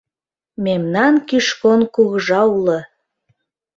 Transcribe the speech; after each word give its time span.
Мемнан 0.65 1.15
Кишкон 1.27 1.81
Кугыжа 1.93 2.41
уло! 2.55 2.79